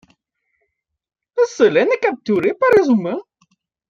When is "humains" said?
2.89-3.21